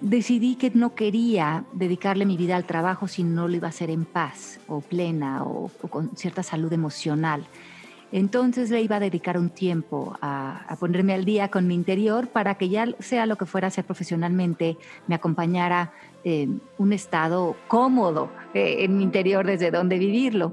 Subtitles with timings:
[0.00, 3.90] decidí que no quería dedicarle mi vida al trabajo si no lo iba a hacer
[3.90, 7.46] en paz o plena o, con cierta salud emocional.
[8.12, 12.56] Entonces le iba a dedicar un tiempo a, ponerme al día con mi interior para
[12.56, 15.92] que ya sea lo que fuera a hacer profesionalmente, me acompañara
[16.22, 20.52] en un estado cómodo eh, en mi interior desde donde vivirlo.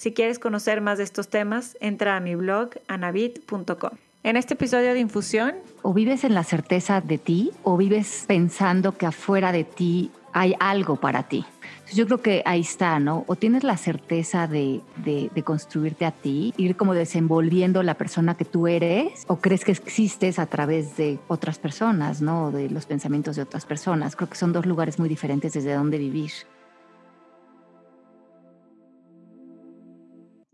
[0.00, 3.90] Si quieres conocer más de estos temas, entra a mi blog anabit.com.
[4.22, 5.56] En este episodio de Infusión...
[5.82, 10.54] O vives en la certeza de ti o vives pensando que afuera de ti hay
[10.58, 11.44] algo para ti.
[11.92, 13.24] yo creo que ahí está, ¿no?
[13.26, 18.46] O tienes la certeza de, de, construirte a ti, ir como desenvolviendo la persona que
[18.46, 22.50] tú eres, o crees que existes a través de otras personas, ¿no?
[22.50, 24.16] De los pensamientos de otras personas.
[24.16, 26.32] Creo que son dos lugares muy diferentes desde donde vivir.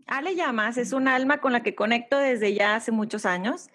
[0.07, 3.67] Ale Llamas es un alma con la que conecto desde ya hace muchos años.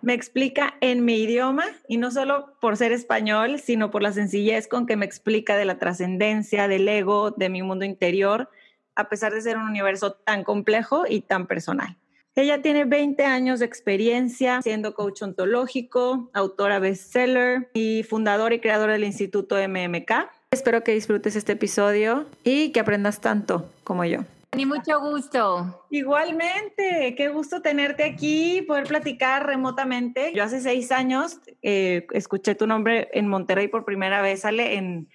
[0.00, 4.68] Me explica en mi idioma y no solo por ser español, sino por la sencillez
[4.68, 8.48] con que me explica de la trascendencia, del ego, de mi mundo interior,
[8.94, 11.96] a pesar de ser un universo tan complejo y tan personal.
[12.34, 18.94] Ella tiene 20 años de experiencia siendo coach ontológico, autora bestseller y fundadora y creadora
[18.94, 20.30] del Instituto MMK.
[20.50, 24.20] Espero que disfrutes este episodio y que aprendas tanto como yo.
[24.54, 25.86] Ni mucho gusto.
[25.88, 30.32] Igualmente, qué gusto tenerte aquí, poder platicar remotamente.
[30.34, 35.08] Yo hace seis años eh, escuché tu nombre en Monterrey por primera vez, sale en,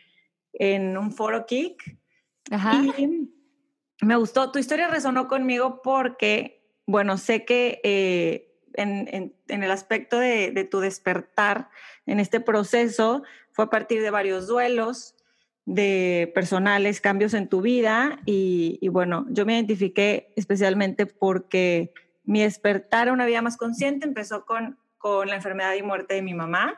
[0.54, 2.00] en un foro Kick.
[2.50, 2.82] Ajá.
[2.98, 3.30] Y
[4.02, 9.70] me gustó, tu historia resonó conmigo porque, bueno, sé que eh, en, en, en, el
[9.70, 11.70] aspecto de, de tu despertar
[12.08, 13.22] en este proceso
[13.52, 15.16] fue a partir de varios duelos,
[15.68, 21.92] de personales, cambios en tu vida y, bueno, yo me identifiqué especialmente porque
[22.24, 26.22] mi despertar a una vida más consciente empezó con, con la enfermedad y muerte de
[26.22, 26.78] mi mamá.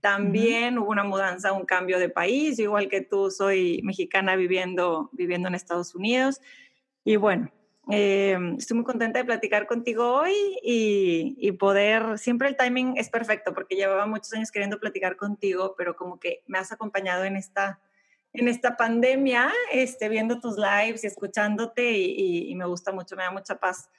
[0.00, 5.48] También hubo una mudanza, un cambio de país, igual que tú soy mexicana viviendo, viviendo
[5.48, 6.40] en Estados Unidos.
[7.02, 7.50] Y bueno,
[7.90, 13.10] eh, estoy muy contenta de platicar contigo hoy y, y, poder, siempre el timing es
[13.10, 17.34] perfecto porque llevaba muchos años queriendo platicar contigo, pero como que me has acompañado en
[17.34, 17.80] esta
[18.32, 23.30] en esta pandemia, este, viendo tus lives y escuchándote y, me gusta mucho, me da
[23.30, 23.90] mucha paz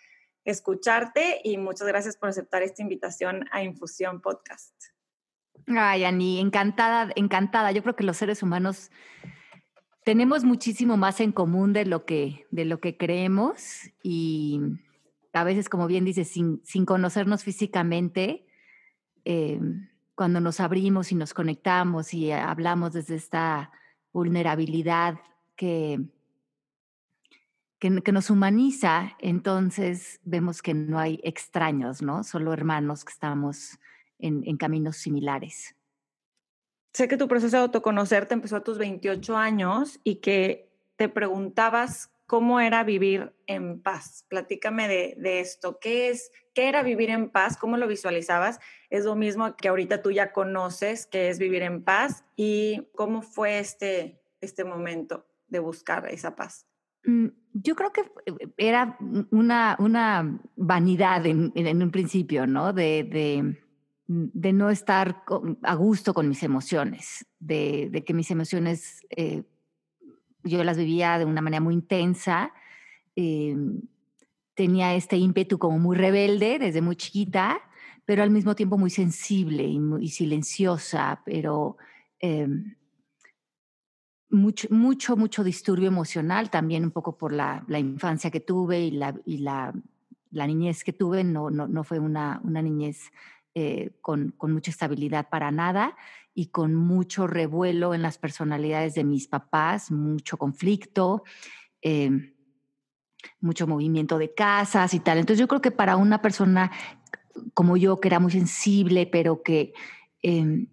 [0.44, 4.74] escucharte y muchas gracias por aceptar esta invitación a Infusión Podcast.
[5.68, 7.72] Ay, Ani, encantada, encantada.
[7.72, 8.92] Yo creo que los seres humanos
[10.04, 14.60] tenemos muchísimo más en común de lo que, de lo que creemos y
[15.32, 18.46] a veces, como bien dices, sin, sin conocernos físicamente,
[19.26, 19.60] eh,
[20.16, 23.72] cuando nos abrimos y nos conectamos y hablamos desde esta
[24.14, 25.20] vulnerabilidad
[25.56, 26.00] que,
[27.80, 32.24] que, nos humaniza, entonces vemos que no hay extraños, ¿no?
[32.24, 33.78] Solo hermanos que estamos
[34.20, 35.76] en, caminos similares.
[36.94, 42.12] Sé que tu proceso de autoconocerte empezó a tus 28 años y que te preguntabas
[42.28, 44.26] cómo era vivir en paz.
[44.30, 45.80] Platícame de, de, esto.
[45.82, 47.58] ¿Qué es, qué era vivir en paz?
[47.58, 48.60] ¿Cómo lo visualizabas?
[48.90, 52.26] Es lo mismo que ahorita tú ya conoces, que es vivir en paz.
[52.36, 56.68] ¿Y cómo fue este, este momento de buscar esa paz?
[57.06, 58.98] Mm, yo creo que eh, era
[59.32, 62.74] una, una vanidad en, en un principio, ¿no?
[62.74, 63.60] De, de,
[64.08, 65.24] de no estar
[65.64, 69.44] a gusto con mis emociones, de, de que mis emociones eh,
[70.44, 72.54] yo las vivía de una manera muy intensa.
[73.16, 73.56] Eh,
[74.56, 77.62] tenía este ímpetu como muy rebelde desde muy chiquita,
[78.06, 81.78] pero al mismo tiempo muy sensible y, silenciosa, pero
[82.20, 82.48] eh,
[84.30, 88.92] mucho, mucho, mucho disturbio emocional, también un poco por la, la infancia que tuve y
[88.92, 89.74] la, y la,
[90.32, 93.12] la niñez que tuve, no, no, no fue una, una niñez
[93.56, 95.96] eh, con, con, mucha estabilidad para nada
[96.34, 101.24] y con mucho revuelo en las personalidades de mis papás, mucho conflicto,
[101.84, 102.33] eh,
[103.40, 105.18] mucho movimiento de casas y tal.
[105.18, 106.72] Entonces yo creo que para una persona
[107.54, 109.74] como yo, que era muy sensible, pero que
[110.22, 110.68] em,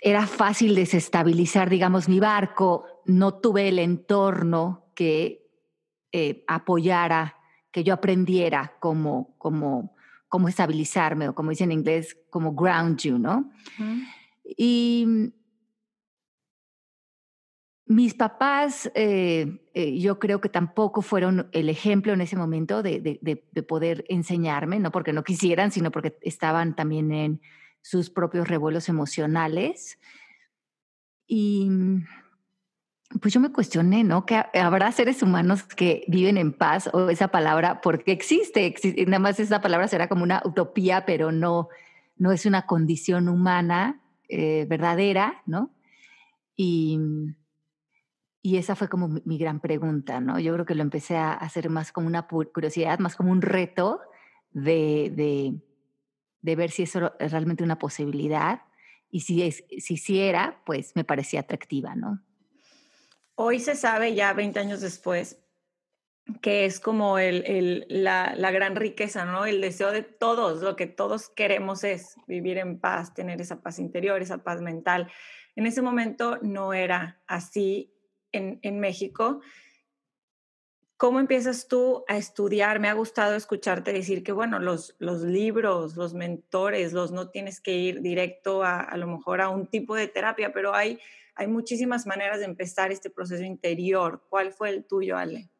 [0.00, 5.50] era fácil desestabilizar, digamos, mi barco, no tuve el entorno que
[6.12, 7.36] eh, apoyara,
[7.72, 9.98] que yo aprendiera como, como
[10.28, 13.50] como estabilizarme o como dicen en inglés, como ground you, ¿no?
[14.44, 15.32] Y
[17.88, 23.00] mis papás, eh, eh, yo creo que tampoco fueron el ejemplo en ese momento de,
[23.00, 27.40] de, poder enseñarme, no porque no quisieran, sino porque estaban también en
[27.80, 29.98] sus propios revuelos emocionales.
[31.26, 31.70] Y
[33.22, 34.26] pues yo me cuestioné, ¿no?
[34.26, 38.74] Que habrá seres humanos que viven en paz o esa palabra, porque existe,
[39.06, 41.68] nada más esa palabra será como una utopía, pero no,
[42.18, 45.70] no es una condición humana eh, verdadera, ¿no?
[46.54, 46.98] Y
[48.48, 50.38] y esa fue como mi, gran pregunta, ¿no?
[50.38, 54.00] Yo creo que lo empecé a hacer más como una curiosidad, más como un reto
[54.52, 55.54] de, de,
[56.40, 58.62] de ver si eso es realmente una posibilidad
[59.10, 62.22] y si, es, si sí era, pues me parecía atractiva, ¿no?
[63.34, 65.38] Hoy se sabe ya 20 años después
[66.40, 69.46] que es como el, el, la, la, gran riqueza, ¿no?
[69.46, 73.78] El deseo de todos, lo que todos queremos es vivir en paz, tener esa paz
[73.78, 75.10] interior, esa paz mental.
[75.56, 77.97] En ese momento no era así
[78.32, 79.40] en, México.
[80.96, 82.80] ¿Cómo empiezas tú a estudiar?
[82.80, 87.60] Me ha gustado escucharte decir que, bueno, los, los libros, los mentores, los no tienes
[87.60, 90.98] que ir directo a, a lo mejor a un tipo de terapia, pero hay,
[91.36, 94.24] hay muchísimas maneras de empezar este proceso interior.
[94.28, 95.50] ¿Cuál fue el tuyo, Ale?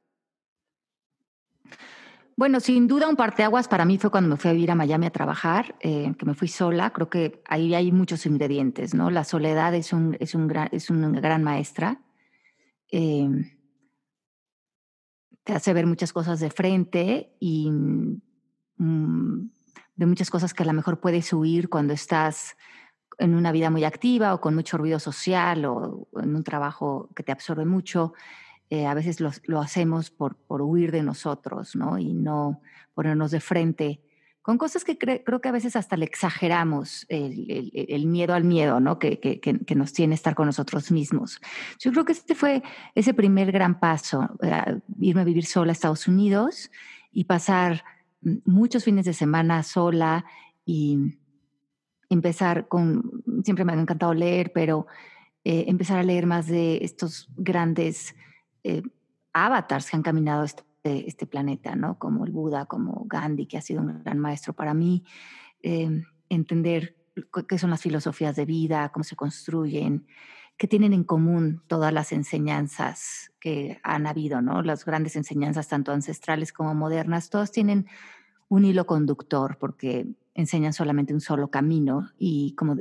[2.39, 5.07] Bueno, sin duda un parteaguas para mí fue cuando me fui a vivir a Miami
[5.07, 6.91] a trabajar, eh, que me fui sola.
[6.93, 9.11] Creo que ahí hay muchos ingredientes, ¿no?
[9.11, 12.01] La soledad es, un, es, un gran, es una gran maestra.
[12.91, 13.45] Em,
[15.45, 19.51] te hace ver muchas cosas de frente y mm,
[19.97, 22.57] de muchas cosas que a lo mejor puedes huir cuando estás
[23.19, 27.23] en una vida muy activa o con mucho ruido social o en un trabajo que
[27.23, 28.13] te absorbe mucho.
[28.71, 31.99] Eh, a veces lo, lo hacemos por, por, huir de nosotros, ¿no?
[31.99, 32.61] Y no
[32.95, 34.03] ponernos de frente
[34.49, 38.99] con cosas que creo que a veces hasta le exageramos el, miedo al miedo, ¿no?
[38.99, 41.39] Que, nos tiene estar con nosotros mismos.
[41.79, 42.63] Yo creo que este fue
[42.95, 44.27] ese primer gran paso,
[44.99, 46.71] irme a vivir sola a Estados Unidos
[47.13, 47.85] y pasar
[48.47, 50.25] muchos fines de semana sola
[50.65, 50.99] y
[52.09, 54.87] empezar con, siempre me ha encantado leer, pero
[55.45, 58.17] eh, empezar a leer más de estos grandes
[58.65, 58.81] eh,
[59.35, 60.47] avatars que han caminado
[60.97, 61.99] este este, planeta, ¿no?
[61.99, 65.05] Como el Buda, como Gandhi, que ha sido un gran maestro para mí,
[65.63, 66.97] em, entender
[67.49, 70.07] qué son las filosofías de vida, cómo se construyen,
[70.57, 74.63] qué tienen en común todas las enseñanzas que han habido, ¿no?
[74.63, 77.87] Las grandes enseñanzas, tanto ancestrales como modernas, todas tienen
[78.49, 82.77] un hilo conductor porque enseñan solamente un solo camino y como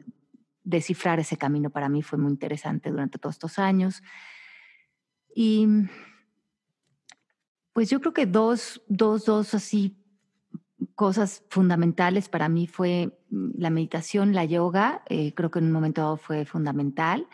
[0.63, 4.03] descifrar ese camino para mí fue muy interesante durante todos estos años.
[5.33, 5.67] Y
[7.77, 9.95] pues yo creo que dos, dos, dos así
[10.95, 15.73] cosas fundamentales para mí fue mm, la meditación, la yoga, eh, creo que en un
[15.73, 17.27] momento dado fue fundamental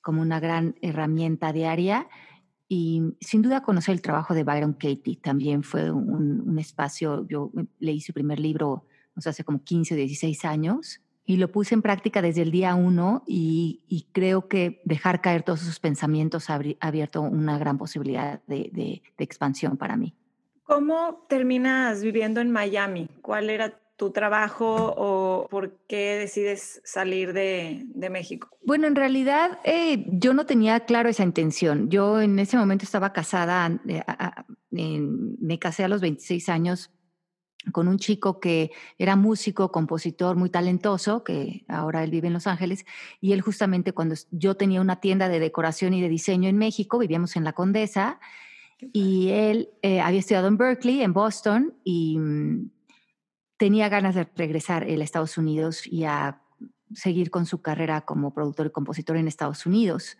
[0.00, 2.08] como una gran herramienta diaria.
[2.68, 7.50] Y sin duda conocer el trabajo de Byron Katie también fue un, un espacio, yo
[7.80, 8.86] leí su primer libro,
[9.16, 12.50] no sé, hace como 15 o 16 años y lo puse en práctica desde el
[12.50, 18.40] día uno y, creo que dejar caer todos esos pensamientos ha abierto una gran posibilidad
[18.48, 20.12] de, expansión para mí.
[20.64, 23.08] ¿Cómo terminas viviendo en Miami?
[23.22, 28.48] ¿Cuál era tu trabajo o por qué decides salir de, México?
[28.64, 31.90] Bueno, en realidad eh, yo no tenía claro esa intención.
[31.90, 34.02] Yo en ese momento estaba casada, eh,
[34.72, 36.90] me casé a los 26 años
[37.72, 42.46] con un chico que era músico, compositor muy talentoso, que ahora él vive en Los
[42.46, 42.86] Ángeles,
[43.20, 46.98] y él justamente cuando yo tenía una tienda de decoración y de diseño en México,
[46.98, 48.18] vivíamos en La Condesa,
[48.92, 52.70] y él eh, había estudiado en Berkeley, en Boston, y mm,
[53.58, 56.40] tenía ganas de regresar a Estados Unidos y a
[56.94, 60.16] seguir con su carrera como productor y compositor en Estados Unidos.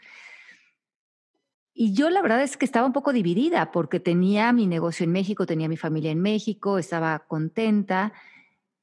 [1.72, 5.12] Y yo la verdad es que estaba un poco dividida porque tenía mi negocio en
[5.12, 8.12] México, tenía mi familia en México, estaba contenta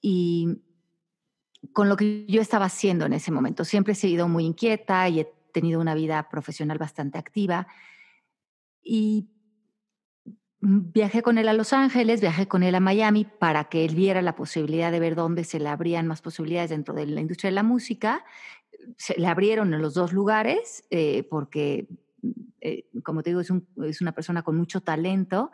[0.02, 0.62] y
[1.74, 3.66] con lo que yo estaba haciendo en ese momento.
[3.66, 7.68] Siempre he sido muy inquieta y he tenido una vida profesional bastante activa.
[8.82, 9.28] Y
[10.60, 14.22] viajé con él a Los Ángeles, viajé con él a Miami para que él viera
[14.22, 17.56] la posibilidad de ver dónde se le abrían más posibilidades dentro de la industria de
[17.56, 18.24] la música.
[18.98, 21.88] Se le abrieron en los dos lugares eh, porque
[22.62, 25.52] eh, como te digo, es, una persona con mucho talento.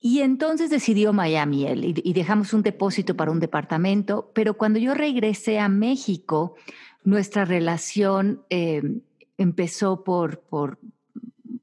[0.00, 4.94] Y, entonces decidió Miami él y, dejamos un depósito para un departamento, pero cuando yo
[4.94, 6.56] regresé a México,
[7.04, 8.82] nuestra relación eh,
[9.38, 10.42] empezó por,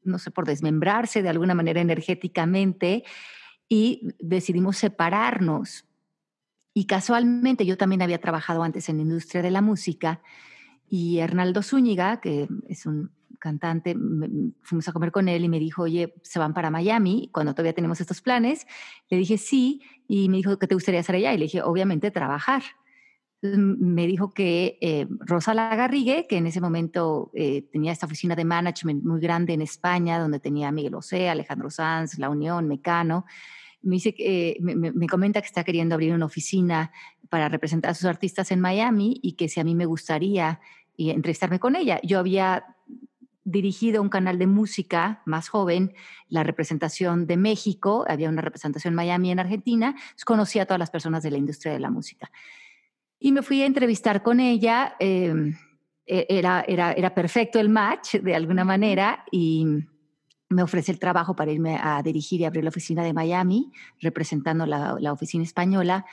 [0.04, 3.04] no sé, por desmembrarse de alguna manera energéticamente
[3.68, 5.86] y decidimos separarnos
[6.74, 10.22] Y casualmente yo también había trabajado antes en la industria de la música
[10.90, 13.96] y Hernaldo Zúñiga, que es un cantante,
[14.62, 17.74] fuimos a comer con él y me dijo, oye, se van para Miami cuando todavía
[17.74, 18.66] tenemos estos planes.
[19.10, 21.34] Le dije sí y me dijo, ¿qué te gustaría hacer allá?
[21.34, 22.64] Y le dije, obviamente trabajar.
[23.42, 28.44] me dijo que eh, Rosa Lagarrigue, que en ese momento eh, tenía esta oficina de
[28.44, 33.26] management muy grande en España, donde tenía Miguel Osea, Alejandro Sanz, La Unión, Mecano,
[33.82, 36.92] me, dice, eh, me, comenta que está queriendo abrir una oficina
[37.30, 40.60] para representar a sus artistas en Miami y que si a mí me gustaría
[40.98, 42.02] entrevistarme con ella.
[42.04, 42.76] Yo había
[43.52, 45.94] dirigido un canal de música más joven,
[46.28, 50.92] la representación de México, había una representación en Miami en Argentina, conocía a todas las
[50.92, 52.32] personas de la industria de la música.
[53.20, 55.56] Y me fui a entrevistar con ella, em,
[56.06, 59.66] e, era, era, era perfecto el match de alguna manera y
[60.50, 64.66] me ofrece el trabajo para irme a dirigir y abrir la oficina de Miami, representando
[64.66, 66.06] la, la oficina española,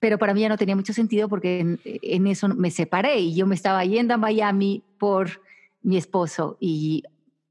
[0.00, 3.34] pero para mí ya no tenía mucho sentido porque en, en, eso me separé y
[3.34, 5.42] yo me estaba yendo a Miami por
[5.82, 7.04] mi esposo y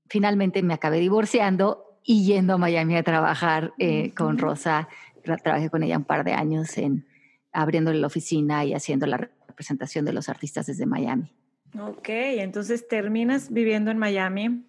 [0.07, 4.87] finalmente me acabé divorciando y yendo a Miami a trabajar eh, con Rosa.
[5.23, 7.05] Trabajé con ella un par de años en
[7.51, 11.33] abriéndole la oficina y haciendo la representación de los artistas desde Miami.
[11.79, 14.66] Ok, entonces terminas viviendo en Miami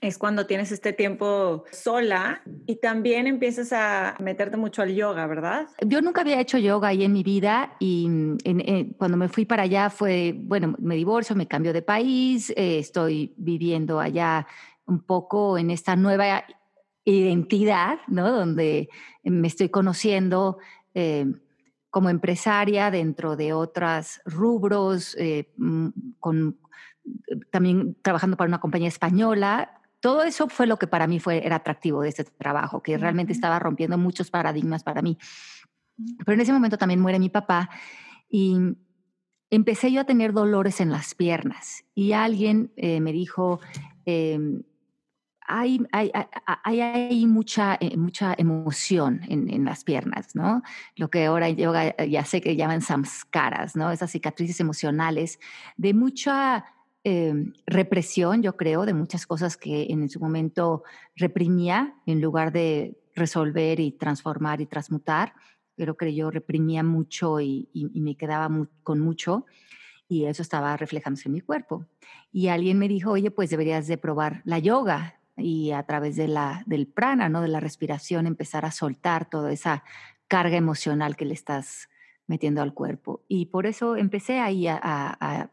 [0.00, 5.68] es cuando tienes este tiempo sola y también empiezas a meterte mucho al yoga, ¿verdad?
[5.86, 8.08] Yo nunca había hecho yoga ahí en mi vida y
[8.44, 12.78] eh, cuando me fui para allá fue, bueno, me divorcio, me cambio de país, eh,
[12.78, 14.46] estoy viviendo allá
[14.86, 16.44] un poco en esta nueva
[17.04, 18.30] identidad, ¿no?
[18.30, 18.88] Donde
[19.22, 20.58] me estoy conociendo
[20.94, 21.26] eh,
[21.90, 25.16] como empresaria dentro de otros rubros,
[25.56, 25.88] mm,
[27.50, 31.56] también trabajando para una compañía española, todo eso fue lo que para mí fue, era
[31.56, 35.16] atractivo de este trabajo, que realmente estaba rompiendo muchos paradigmas para mí.
[36.18, 37.70] Pero en ese momento también muere mi papá
[38.28, 38.56] y
[39.48, 43.60] empecé yo a tener dolores en las piernas y alguien eh, me dijo,
[44.04, 44.64] em,
[45.46, 46.10] hay, hay,
[46.64, 50.62] hay, hay, mucha, eh, mucha emoción en, en, las piernas, ¿no?
[50.96, 53.92] Lo que ahora yoga ya sé que llaman samskaras, ¿no?
[53.92, 55.38] Esas cicatrices emocionales
[55.76, 56.64] de mucha
[57.04, 60.84] Em, represión, yo creo, de muchas cosas que en su momento
[61.16, 65.34] reprimía en lugar de resolver y transformar y transmutar.
[65.76, 68.48] Creo que yo reprimía mucho y, me quedaba
[68.84, 69.46] con mucho
[70.08, 71.86] y eso estaba reflejándose en mi cuerpo.
[72.30, 76.28] Y alguien me dijo, oye, pues deberías de probar la yoga y a través de
[76.28, 77.40] la, del prana, ¿no?
[77.40, 79.82] de la respiración, empezar a soltar toda esa
[80.28, 81.88] carga emocional que le estás
[82.28, 83.24] metiendo al cuerpo.
[83.26, 85.50] Y por eso empecé ahí a a,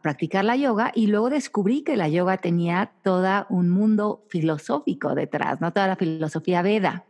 [0.00, 5.60] practicar la yoga y luego descubrí que la yoga tenía todo un mundo filosófico detrás,
[5.60, 5.72] ¿no?
[5.72, 7.04] Toda la filosofía Veda.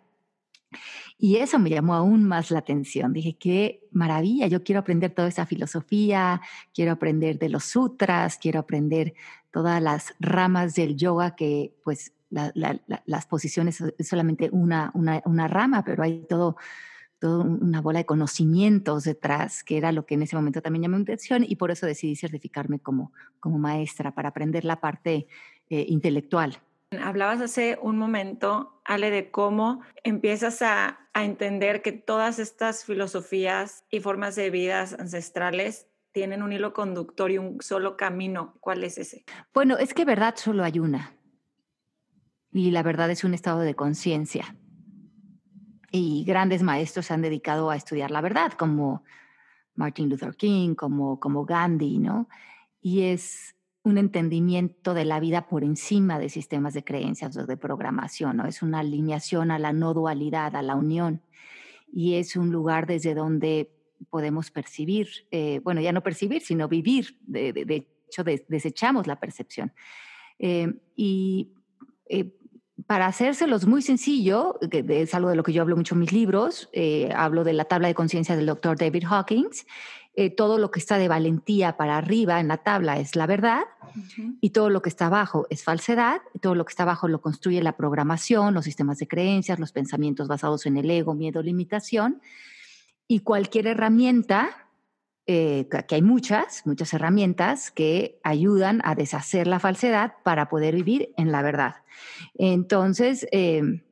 [1.19, 3.13] Y eso me llamó aún más la atención.
[3.13, 6.41] Dije, qué maravilla, yo quiero aprender toda esa filosofía,
[6.75, 9.15] quiero aprender de los sutras, quiero aprender
[9.51, 15.85] todas las ramas del yoga que pues las posiciones es solamente una, una, una rama,
[15.85, 16.57] pero hay todo
[17.19, 20.97] toda una bola de conocimientos detrás, que era lo que en ese momento también llamó
[20.97, 25.27] mi atención y por eso decidí certificarme como, como maestra para aprender la parte
[25.71, 26.61] eh, intelectual.
[27.03, 33.85] Hablabas hace un momento, Ale, de cómo empiezas a, a entender que todas estas filosofías
[33.91, 38.55] y formas de vidas ancestrales tienen un hilo conductor y un solo camino.
[38.61, 39.25] ¿Cuál es ese?
[39.53, 41.15] Bueno, es que verdad solo hay una.
[42.53, 44.57] Y la verdad es un estado de conciencia
[45.91, 49.05] y grandes maestros se han dedicado a estudiar la verdad, como
[49.75, 52.29] Martin Luther King, como, como Gandhi, ¿no?
[52.81, 57.57] Y es un entendimiento de la vida por encima de sistemas de creencias o de
[57.57, 58.47] programación, ¿no?
[58.47, 61.23] Es una alineación a la no dualidad, a la unión.
[61.93, 63.71] Y es un lugar desde donde
[64.11, 67.17] podemos percibir, eh, bueno, ya no percibir, sino vivir.
[67.27, 69.73] De, hecho, desechamos la percepción.
[70.39, 71.53] Eh, y
[72.09, 72.37] eh,
[72.87, 76.13] para hacérselos muy sencillo, que es algo de lo que yo hablo mucho en mis
[76.13, 79.67] libros, eh, hablo de la tabla de conciencia del doctor David Hawkins,
[80.15, 83.65] eh, todo lo que está de valentía para arriba en la tabla es la verdad
[84.41, 87.21] y todo lo que está abajo es falsedad, y todo lo que está abajo lo
[87.21, 92.21] construye la programación, los sistemas de creencias, los pensamientos basados en el ego, miedo, limitación
[93.09, 94.66] y cualquier herramienta
[95.29, 101.13] eh, que hay muchas, muchas herramientas que ayudan a deshacer la falsedad para poder vivir
[101.17, 101.77] en la verdad.
[102.37, 103.83] Entonces, eh,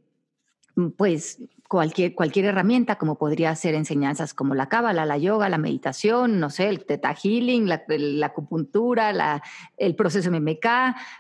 [0.97, 6.39] pues cualquier, cualquier herramienta, como podría ser enseñanzas como la cábala, la yoga, la meditación,
[6.39, 9.43] no sé, el teta healing, la, acupuntura,
[9.77, 10.67] el proceso MMK,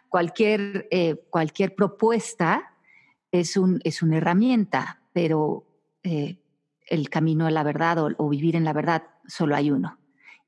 [0.08, 2.72] cualquier, eh, cualquier propuesta
[3.32, 5.64] es, un, es una herramienta, pero
[6.86, 9.98] el camino a la verdad o, vivir en la verdad, solo hay uno.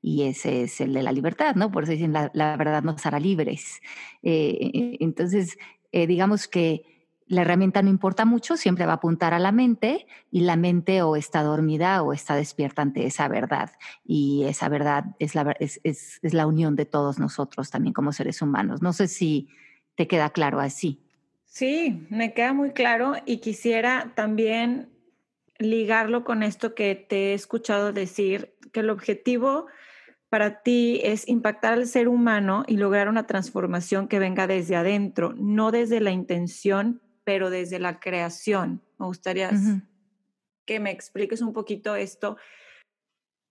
[0.07, 1.71] Y ese es el de la libertad, ¿no?
[1.71, 3.81] Por eso dicen, la, verdad nos hará libres.
[4.23, 5.57] Eh, entonces,
[5.91, 6.97] digamos que
[7.27, 11.01] la herramienta no importa mucho, siempre va a apuntar a la mente y la mente
[11.01, 13.71] o está dormida o está despierta ante esa verdad.
[14.05, 18.81] Y esa verdad es la, es, la unión de todos nosotros también como seres humanos.
[18.81, 19.49] No sé si
[19.95, 21.01] te queda claro así.
[21.45, 24.89] Sí, me queda muy claro y quisiera también
[25.59, 29.65] ligarlo con esto que te he escuchado decir, que el objetivo
[30.29, 35.33] para ti es impactar al ser humano y lograr una transformación que venga desde adentro,
[35.37, 38.81] no desde la intención pero desde la creación.
[38.97, 39.51] Me gustaría
[40.65, 42.37] que me expliques un poquito esto.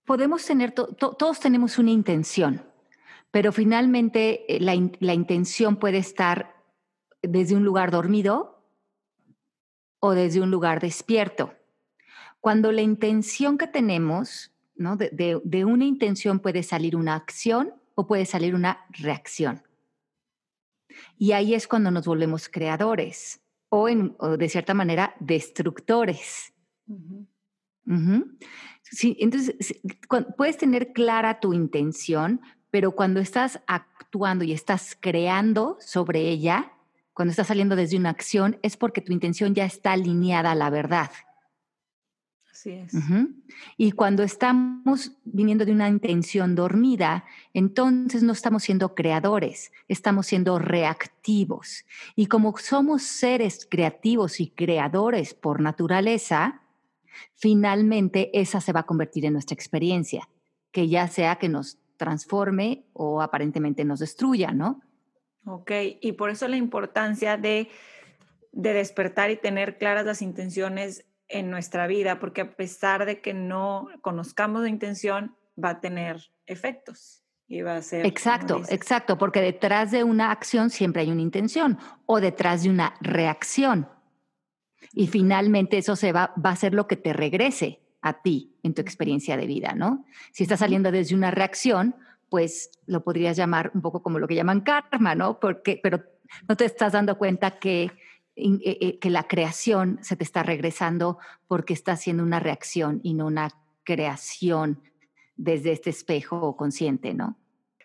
[0.03, 2.65] Podemos tener, todos tenemos una intención,
[3.29, 6.55] pero finalmente eh, la, la intención puede estar
[7.21, 8.63] desde un lugar dormido
[9.99, 11.53] o desde un lugar despierto.
[12.39, 14.95] Cuando la intención que tenemos, ¿no?
[14.95, 19.63] de, de, de, una intención puede salir una acción o puede salir una reacción.
[21.17, 26.53] Y ahí es cuando nos volvemos creadores o, en, de cierta manera destructores.
[28.83, 29.81] sí, entonces,
[30.37, 36.73] puedes tener clara tu intención, pero cuando estás actuando y estás creando sobre ella,
[37.13, 40.69] cuando estás saliendo desde una acción, es porque tu intención ya está alineada a la
[40.69, 41.09] verdad.
[42.57, 42.91] Así es.
[43.77, 47.23] Y cuando estamos viniendo de una intención dormida,
[47.53, 51.85] entonces no estamos siendo creadores, estamos siendo reactivos.
[52.15, 56.63] Y como somos seres creativos y creadores por naturaleza,
[57.35, 60.27] finalmente esa se va a convertir en nuestra experiencia,
[60.71, 64.81] que ya sea que nos transforme o aparentemente nos destruya, ¿no?
[65.45, 65.71] Ok,
[66.01, 67.69] y por eso la importancia de,
[68.51, 73.33] de despertar y tener claras las intenciones en nuestra vida, porque a pesar de que
[73.33, 77.23] no conozcamos la intención, va a tener efectos.
[77.49, 78.05] Y va a ser.
[78.05, 82.95] Exacto, exacto, porque detrás de una acción siempre hay una intención o detrás de una
[82.99, 83.87] reacción.
[84.91, 88.73] Y finalmente eso se va, va a ser lo que te regrese a ti en
[88.73, 90.05] tu experiencia de vida, ¿no?
[90.31, 91.95] Si estás saliendo desde una reacción,
[92.29, 95.39] pues lo podrías llamar un poco como lo que llaman karma, ¿no?
[95.39, 96.03] Porque, pero
[96.47, 97.91] no te estás dando cuenta que
[98.37, 103.49] que la creación se te está regresando porque está haciendo una reacción y no una
[103.83, 104.81] creación
[105.35, 107.37] desde este espejo consciente, ¿no?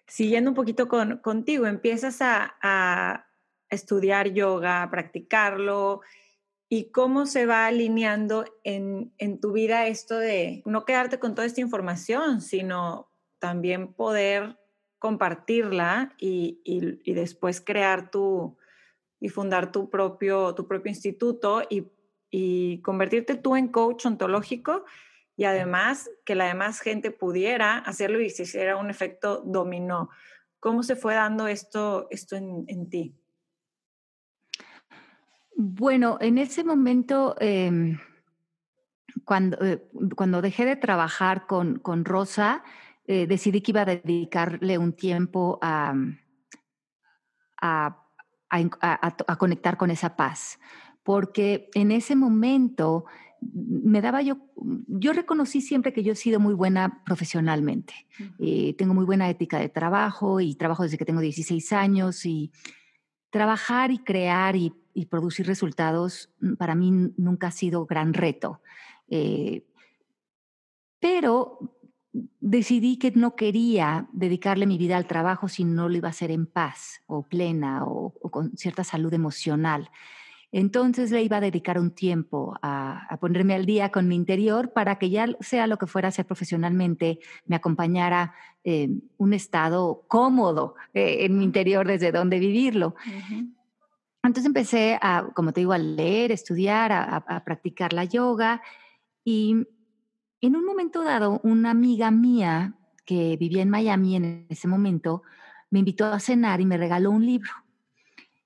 [0.06, 3.26] Siguiendo un poquito con, contigo, empiezas a,
[3.70, 6.02] estudiar yoga, a practicarlo,
[6.68, 9.10] y cómo se va alineando en,
[9.40, 14.58] tu vida esto de no quedarte con toda esta información, sino también poder
[14.98, 16.60] compartirla y
[17.14, 18.58] después crear tu,
[19.22, 21.88] y fundar tu propio, tu propio instituto y,
[22.82, 24.86] convertirte tú en coach ontológico
[25.36, 30.08] y además que la demás gente pudiera hacerlo y se hiciera un efecto dominó.
[30.58, 33.14] ¿Cómo se fue dando esto, esto en, ti?
[35.54, 37.98] Bueno, en ese momento, em,
[39.26, 42.64] cuando, eh, cuando dejé de trabajar con, con Rosa,
[43.06, 45.94] eh, decidí que iba a dedicarle un tiempo a,
[47.60, 48.01] a
[48.52, 50.60] a, conectar con esa paz,
[51.02, 53.06] porque en ese momento
[53.40, 54.36] me daba yo,
[54.86, 57.94] yo reconocí siempre que yo he sido muy buena profesionalmente.
[58.38, 62.52] Eh, tengo muy buena ética de trabajo y trabajo desde que tengo 16 años y
[63.30, 64.74] trabajar y crear y,
[65.08, 68.60] producir resultados mm, para mí nunca ha sido gran reto.
[69.08, 69.66] Eh,
[71.00, 71.58] pero
[72.12, 76.30] decidí que no quería dedicarle mi vida al trabajo si no lo iba a hacer
[76.30, 79.90] en paz o plena o, con cierta salud emocional.
[80.54, 84.98] Entonces le iba a dedicar un tiempo a, ponerme al día con mi interior para
[84.98, 90.74] que ya sea lo que fuera a hacer profesionalmente, me acompañara eh, un estado cómodo
[90.92, 92.94] eh, en mi interior desde donde vivirlo.
[94.22, 98.60] Entonces empecé a, como te digo, a leer, estudiar, a practicar la yoga
[99.24, 99.66] y
[100.42, 102.74] en un momento dado, una amiga mía
[103.04, 105.22] que vivía en Miami en ese momento
[105.70, 107.50] me invitó a cenar y me regaló un libro.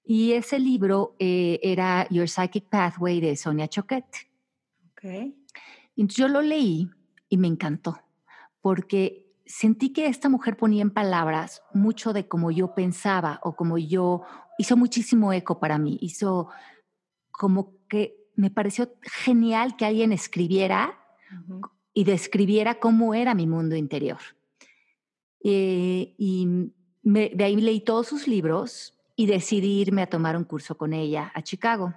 [0.04, 4.28] Y ese libro eh, era Your Psychic Pathway de Sonia Choquette.
[4.92, 5.36] Okay.
[5.94, 6.90] yo lo leí
[7.28, 7.98] y me encantó,
[8.60, 13.78] porque sentí que esta mujer ponía en palabras mucho de cómo yo pensaba o como
[13.78, 14.22] yo,
[14.58, 16.48] hizo muchísimo eco para mí, hizo
[17.30, 20.98] como que me pareció genial que alguien escribiera
[21.96, 24.18] y describiera cómo era mi mundo interior.
[25.42, 26.46] Eh, y
[27.02, 31.32] de ahí leí todos sus libros y decidí irme a tomar un curso con ella
[31.34, 31.94] a Chicago.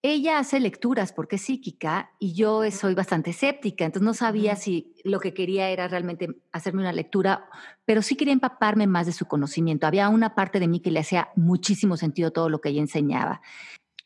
[0.00, 4.94] ella hace lecturas porque es psíquica y yo soy bastante escéptica, entonces no sabía si
[5.02, 7.48] lo que quería era realmente hacerme una lectura,
[7.84, 9.88] pero sí quería empaparme más de su conocimiento.
[9.88, 13.42] Había una parte de mí que le hacía muchísimo sentido todo lo que ella enseñaba.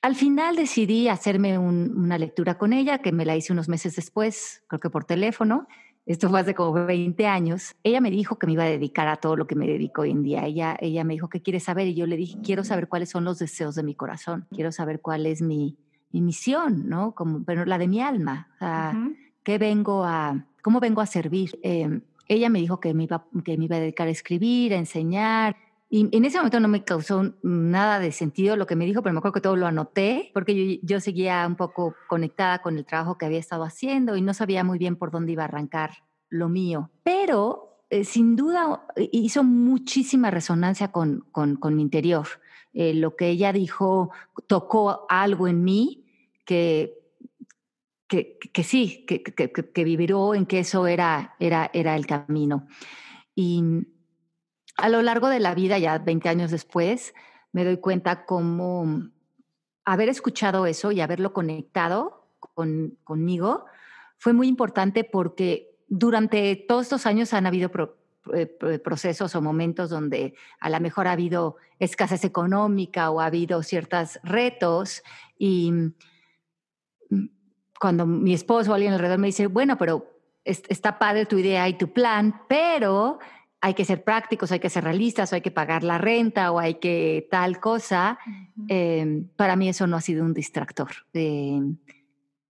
[0.04, 4.62] Al final decidí hacerme una lectura con ella, que me la hice unos meses después,
[4.66, 5.66] creo que por teléfono.
[6.04, 7.74] Esto fue hace como 20 años.
[7.82, 10.10] Ella me dijo que me iba a dedicar a todo lo que me dedico hoy
[10.10, 10.44] en día.
[10.44, 11.86] Ella, ella me dijo, ¿qué quieres saber?
[11.86, 14.46] Y yo le dije, quiero saber cuáles son los deseos de mi corazón.
[14.50, 15.78] Quiero saber cuál es mi,
[16.12, 17.14] mi misión, ¿no?
[17.14, 18.48] Como, pero la de mi alma.
[19.42, 21.58] ¿qué vengo a, ¿Cómo vengo a servir?
[21.62, 24.76] Em, ella me dijo que me, iba, que me iba a dedicar a escribir, a
[24.76, 25.56] enseñar.
[25.94, 29.12] Y en ese momento no me causó nada de sentido lo que me dijo, pero
[29.12, 32.84] me acuerdo que todo lo anoté, porque yo, yo seguía un poco conectada con el
[32.84, 35.92] trabajo que había estado haciendo y no sabía muy bien por dónde iba a arrancar
[36.30, 36.90] lo mío.
[37.04, 42.26] Pero eh, sin duda hizo muchísima resonancia con, con, con mi interior.
[42.72, 44.10] Eh, lo que ella dijo
[44.48, 46.06] tocó algo en mí
[46.44, 46.92] que,
[48.08, 52.66] que, que sí, que, que, viviró en que eso era, era, era el camino.
[53.36, 53.62] Y
[54.76, 57.14] a lo largo de la vida, ya 20 años después,
[57.52, 59.10] me doy cuenta cómo
[59.84, 63.66] haber escuchado eso y haberlo conectado con, conmigo
[64.18, 67.70] fue muy importante porque durante todos estos años han habido
[68.32, 68.46] eh,
[68.82, 74.18] procesos o momentos donde a lo mejor ha habido escasez económica o ha habido ciertos
[74.22, 75.02] retos
[75.38, 75.72] y
[77.78, 80.10] cuando mi esposo o alguien alrededor me dice, bueno, pero
[80.44, 83.18] está padre tu idea y tu plan, pero
[83.64, 86.58] hay que ser prácticos, hay que ser realistas, o hay que pagar la renta o
[86.58, 88.18] hay que tal cosa,
[88.68, 90.90] em, para mí eso no ha sido un distractor.
[91.14, 91.78] Em,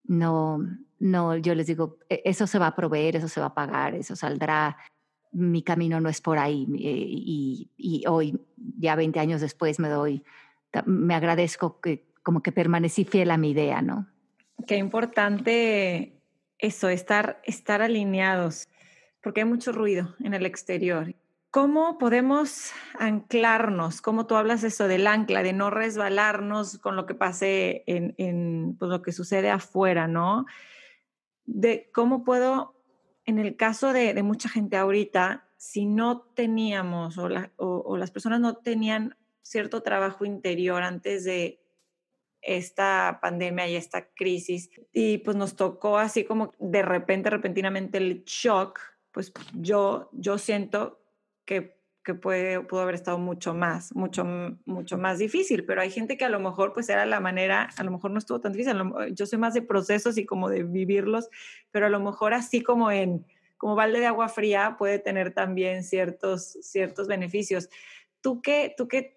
[0.09, 0.59] no,
[0.99, 3.95] no, yo les digo, e, eso se va a proveer, eso se va a pagar,
[3.95, 4.77] eso saldrá,
[5.31, 6.67] mi camino no es por ahí.
[6.81, 10.25] Eh, y, y hoy, ya 20 años después, me doy,
[10.85, 14.09] me agradezco que como que permanecí fiel a mi idea, ¿no?
[14.67, 16.19] Qué importante
[16.59, 18.67] eso, estar, estar alineados,
[19.25, 21.15] porque hay mucho ruido en el exterior.
[21.51, 24.03] ¿Cómo podemos anclarnos?
[24.03, 28.77] ¿Cómo tú hablas eso del ancla, de no resbalarnos con lo que pase en, en
[28.79, 30.45] pues, lo que sucede afuera, ¿no?
[31.47, 32.75] De cómo puedo,
[33.25, 38.57] en el caso de, mucha gente ahorita, si no teníamos o, o las personas no
[38.57, 41.61] tenían cierto trabajo interior antes de
[42.43, 48.25] esta pandemia y esta crisis y pues nos tocó así como de repente, repentinamente el
[48.25, 48.81] shock,
[49.15, 51.01] pues yo, yo siento
[51.45, 54.27] que, que pudo haber estado mucho más, mucho,
[54.67, 57.85] mucho más difícil, pero hay gente que a lo mejor pues era la manera, a
[57.85, 58.77] lo mejor no estuvo tan difícil,
[59.13, 61.31] yo soy más de procesos y como de vivirlos,
[61.71, 63.25] pero a lo mejor así como en,
[63.57, 67.71] como balde de agua fría puede tener también ciertos, ciertos beneficios.
[68.21, 69.17] ¿Tú qué, tú qué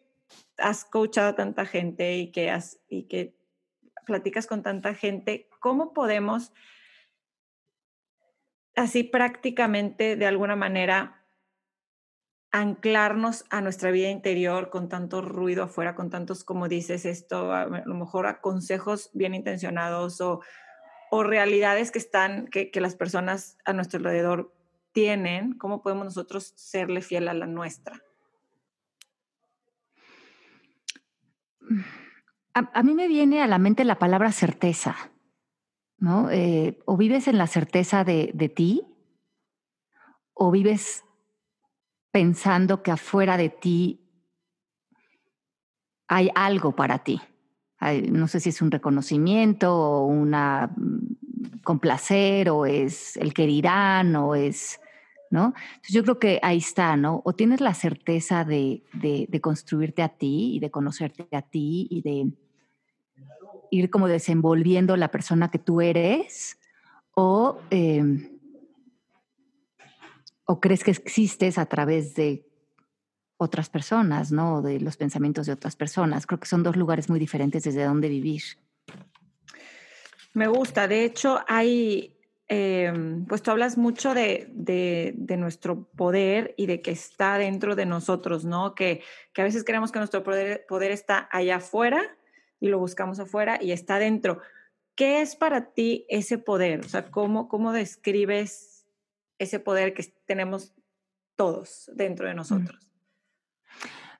[0.57, 3.35] has coachado a tanta gente y que, has, y que
[4.05, 6.53] platicas con tanta gente, ¿cómo podemos
[8.77, 11.25] así prácticamente de alguna manera
[12.51, 17.65] anclarnos a nuestra vida interior con tanto ruido afuera, con tantos, como dices, esto, a
[17.65, 20.39] lo mejor a consejos bien intencionados o,
[21.11, 24.53] o realidades que están, que, que, las personas a nuestro alrededor
[24.93, 28.01] tienen, ¿cómo podemos nosotros serle fiel a la nuestra?
[32.53, 34.95] A, mí me viene a la mente la palabra certeza,
[35.99, 36.29] ¿no?
[36.29, 38.83] Eh, o vives en la certeza de, ti,
[40.33, 41.03] o vives
[42.11, 44.01] pensando que afuera de ti
[46.07, 47.19] hay algo para ti.
[48.09, 54.15] no sé si es un reconocimiento o una mm, complacer o es el que dirán
[54.15, 54.79] o es
[55.29, 55.53] ¿no?
[55.75, 57.21] Entonces yo creo que ahí está, ¿no?
[57.25, 62.01] O tienes la certeza de, de, construirte a ti y de conocerte a ti y
[62.01, 62.31] de
[63.71, 66.57] ir como desenvolviendo la persona que tú eres,
[67.15, 68.39] o, em,
[70.45, 72.45] o crees que existes a través de
[73.37, 74.61] otras personas, ¿no?
[74.61, 76.25] De los pensamientos de otras personas.
[76.25, 78.43] Creo que son dos lugares muy diferentes desde donde vivir.
[80.33, 80.87] Me gusta.
[80.87, 82.17] De hecho, hay,
[82.49, 87.85] Em, pues tú hablas mucho de, de, nuestro poder y de que está dentro de
[87.85, 88.73] nosotros, ¿no?
[88.73, 89.03] Que,
[89.33, 92.01] que a veces creemos que nuestro poder, poder, está allá afuera
[92.59, 94.39] y lo buscamos afuera y está dentro.
[94.95, 96.79] ¿Qué es para ti ese poder?
[96.79, 98.85] O sea, ¿cómo, cómo describes
[99.37, 100.73] ese poder que tenemos
[101.35, 102.91] todos dentro de nosotros?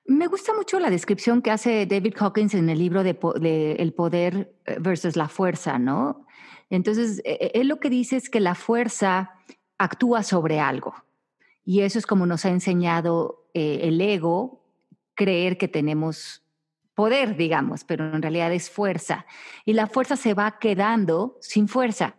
[0.04, 3.92] Me gusta mucho la descripción que hace David Hawkins en el libro de, de El
[3.92, 6.24] poder eh, versus la fuerza, ¿no?
[6.70, 9.32] Entonces, e, e, él lo que dice es que la fuerza
[9.76, 10.94] actúa sobre algo.
[11.64, 14.64] Y eso es como nos ha enseñado eh, el ego,
[15.14, 16.42] creer que tenemos
[16.98, 19.24] poder, digamos, pero en realidad es fuerza.
[19.64, 22.16] Y la fuerza se va quedando sin fuerza,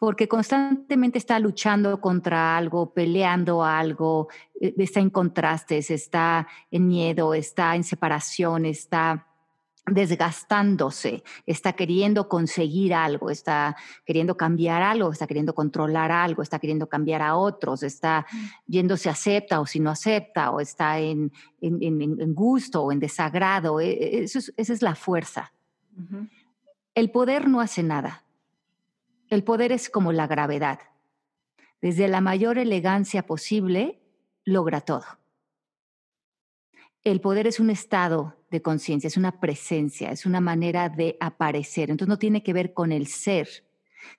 [0.00, 4.26] porque constantemente está luchando contra algo, peleando algo,
[4.60, 9.28] eh, está en contrastes, está en miedo, está en separación, está
[9.90, 16.88] desgastándose, está queriendo conseguir algo, está queriendo cambiar algo, está queriendo controlar algo, está queriendo
[16.88, 18.36] cambiar a otros, está mm.
[18.66, 21.32] viendo si acepta o si no acepta, o está en,
[22.34, 23.80] gusto o en desagrado.
[23.80, 25.52] E, e, esa es la fuerza.
[26.94, 28.24] El poder no hace nada.
[29.28, 30.80] El poder es como la gravedad.
[31.80, 34.00] Desde la mayor elegancia posible,
[34.44, 35.04] logra todo.
[37.02, 41.90] El poder es un estado de conciencia, es una presencia, es una manera de aparecer.
[41.90, 43.48] Entonces no tiene que ver con el ser,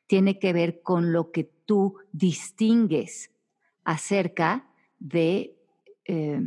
[0.08, 3.32] tiene que ver con lo que tú distingues
[3.84, 4.68] acerca
[5.00, 5.58] de
[6.06, 6.42] eh,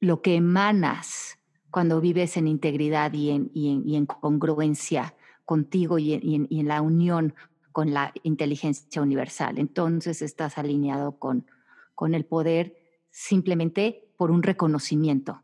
[0.00, 1.38] lo que emanas
[1.70, 7.34] cuando vives en integridad y en, congruencia contigo y en, la unión
[7.72, 9.58] con la inteligencia universal.
[9.58, 11.46] Entonces estás alineado con,
[11.94, 12.76] con el poder
[13.10, 15.42] simplemente por un reconocimiento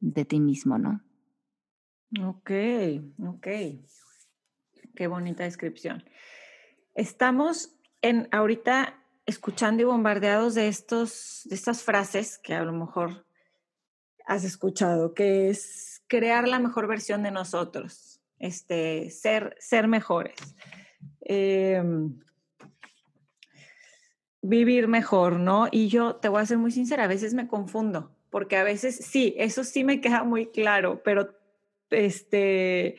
[0.00, 1.02] de ti mismo, ¿no?
[2.24, 2.50] Ok,
[3.24, 3.46] ok.
[4.94, 6.04] Qué bonita descripción.
[6.94, 13.26] Estamos en ahorita escuchando y bombardeados de estos, de estas frases que a lo mejor
[14.26, 20.36] has escuchado, que es crear la mejor versión de nosotros, este, ser, ser mejores,
[21.20, 22.18] em,
[24.40, 25.68] vivir mejor, ¿no?
[25.70, 28.96] Y yo te voy a ser muy sincera, a veces me confundo porque a veces
[28.96, 31.34] sí, eso sí me queda muy claro, pero
[31.88, 32.96] este,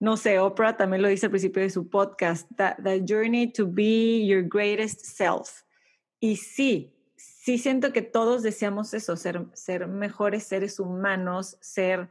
[0.00, 4.24] no sé, Oprah también lo dice al principio de su podcast, the, journey to be
[4.26, 5.64] your greatest self.
[6.20, 12.08] Y sí, sí siento que todos deseamos eso, ser, ser mejores seres humanos, ser,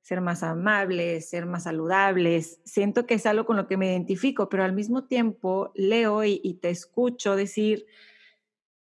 [0.00, 2.58] ser más amables, ser más saludables.
[2.64, 6.58] Siento que es algo con lo que me identifico, pero al mismo tiempo leo y
[6.60, 7.86] te escucho decir,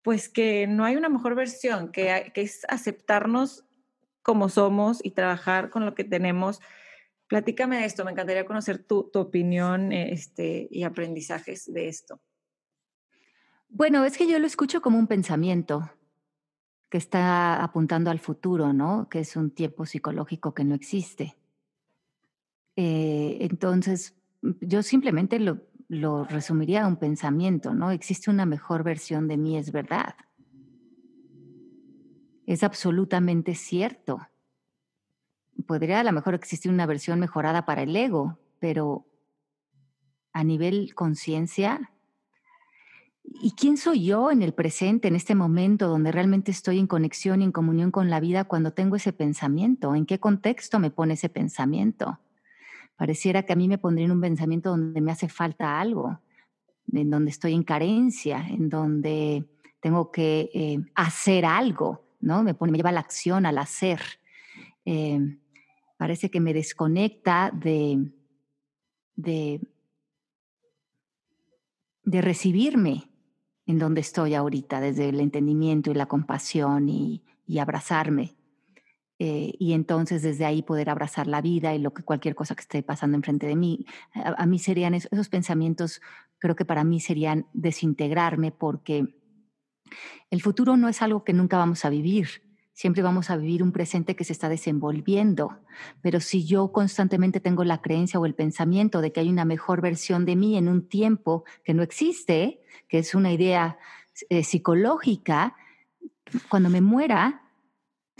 [0.03, 3.65] pues que no hay una mejor versión, que, es aceptarnos
[4.23, 6.61] como somos y trabajar con lo que tenemos.
[7.27, 12.21] Platícame de esto, me encantaría conocer tu, opinión este, y aprendizajes de esto.
[13.69, 15.91] Bueno, es que yo lo escucho como un pensamiento
[16.89, 19.09] que está apuntando al futuro, ¿no?
[19.09, 21.37] Que es un tiempo psicológico que no existe.
[22.75, 27.91] Eh, entonces, yo simplemente lo, lo resumiría a un pensamiento, ¿no?
[27.91, 30.15] Existe una mejor versión de mí, es verdad.
[32.47, 34.21] Es absolutamente cierto.
[35.67, 39.05] Podría a lo mejor existir una versión mejorada para el ego, pero
[40.33, 41.91] a nivel conciencia,
[43.25, 47.43] ¿y quién soy yo en el presente, en este momento donde realmente estoy en conexión
[47.43, 49.97] y en comunión con la vida cuando tengo ese pensamiento?
[49.97, 52.21] ¿En qué contexto me pone ese pensamiento?
[53.01, 56.21] Pareciera que a mí me pondría en un pensamiento donde me hace falta algo,
[56.93, 59.49] en donde estoy en carencia, en donde
[59.81, 62.43] tengo que eh, hacer algo, ¿no?
[62.43, 64.03] Me, pone, me lleva a la acción, al hacer.
[64.85, 65.19] Eh,
[65.97, 68.13] parece que me desconecta de,
[69.17, 69.63] de,
[72.05, 73.11] de recibirme
[73.65, 78.37] en donde estoy ahorita, desde el entendimiento y la compasión y, y abrazarme.
[79.23, 82.63] Eh, y entonces desde ahí poder abrazar la vida y lo que cualquier cosa que
[82.63, 83.85] esté pasando enfrente de mí.
[84.15, 86.01] A, mí serían esos, pensamientos,
[86.39, 89.15] creo que para mí serían desintegrarme porque
[90.31, 92.29] el futuro no es algo que nunca vamos a vivir.
[92.73, 95.59] Siempre vamos a vivir un presente que se está desenvolviendo.
[96.01, 99.83] Pero si yo constantemente tengo la creencia o el pensamiento de que hay una mejor
[99.83, 103.77] versión de mí en un tiempo que no existe, que es una idea
[104.31, 105.57] eh, psicológica,
[106.49, 107.40] cuando me muera,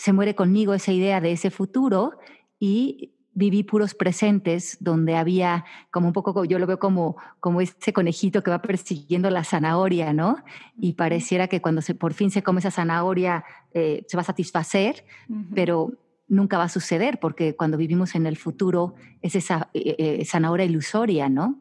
[0.01, 2.13] se muere conmigo esa idea de ese futuro
[2.59, 7.93] y viví puros presentes donde había como un poco, yo lo veo como, como ese
[7.93, 10.37] conejito que va persiguiendo la zanahoria, ¿no?
[10.79, 14.25] Y pareciera que cuando se, por fin se come esa zanahoria eh, se va a
[14.25, 15.05] satisfacer,
[15.55, 15.93] pero
[16.29, 20.65] nunca va a suceder porque cuando vivimos en el futuro es esa eh, eh, zanahoria
[20.65, 21.61] ilusoria, ¿no?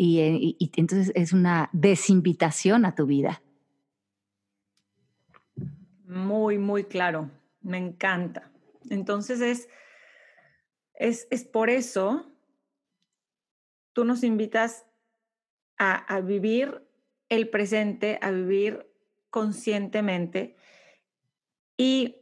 [0.00, 3.42] y entonces es una desinvitación a tu vida.
[6.06, 7.30] Muy, muy claro.
[7.60, 8.50] Me encanta.
[8.90, 9.68] Entonces es,
[10.94, 12.32] es, es por eso
[13.92, 14.86] tú nos invitas
[15.78, 16.82] a, vivir
[17.28, 18.86] el presente, a vivir
[19.30, 20.56] conscientemente.
[21.76, 22.16] Y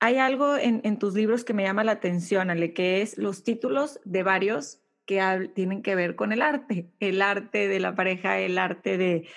[0.00, 3.42] hay algo en, en, tus libros que me llama la atención, Ale, que es los
[3.42, 8.38] títulos de varios que tienen que ver con el arte, el arte de la pareja,
[8.38, 9.28] el arte de,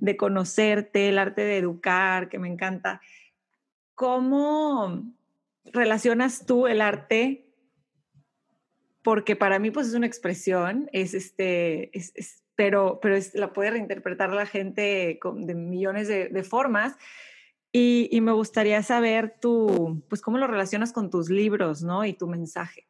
[0.00, 3.00] de conocerte, el arte de educar, que me encanta.
[3.96, 5.10] ¿Cómo,
[5.64, 7.50] relacionas tú el arte?
[9.02, 11.90] Porque para mí pues es una expresión, es este,
[12.54, 16.94] pero, pero la puede reinterpretar la gente de millones de, formas.
[17.72, 22.04] Y, me gustaría saber tú, pues cómo lo relacionas con tus libros, ¿no?
[22.04, 22.86] Y tu mensaje.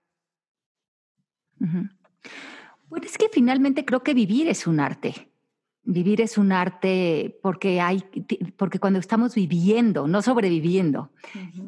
[2.88, 5.30] Bueno, es que finalmente creo que vivir es un arte.
[5.88, 8.02] Vivir es un arte porque hay,
[8.56, 11.10] porque cuando estamos viviendo, no sobreviviendo,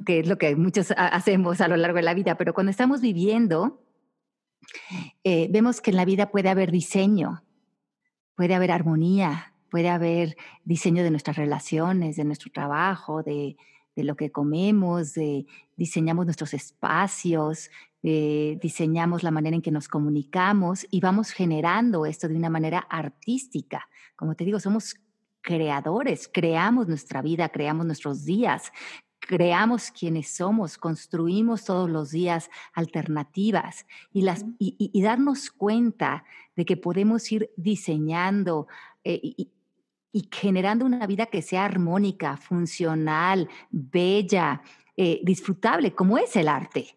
[0.04, 3.00] que es lo que muchos hacemos a lo largo de la vida, pero cuando estamos
[3.00, 3.81] viviendo,
[5.24, 7.44] eh, vemos que en la vida puede haber diseño,
[8.35, 13.57] puede haber armonía, puede haber diseño de nuestras relaciones, de nuestro trabajo, de,
[13.98, 17.70] de lo que comemos, de, diseñamos nuestros espacios,
[18.04, 22.78] eh, diseñamos la manera en que nos comunicamos y vamos generando esto de una manera
[22.78, 23.88] artística.
[24.18, 24.96] Como te digo, somos
[25.40, 28.72] creadores, creamos nuestra vida, creamos nuestros días,
[29.20, 36.24] creamos quienes somos, construimos todos los días alternativas y, las, y, darnos cuenta
[36.57, 38.66] de que podemos ir diseñando
[39.04, 39.52] eh, y,
[40.33, 44.62] generando una vida que sea armónica, funcional, bella,
[44.96, 46.96] eh, disfrutable, como es el arte.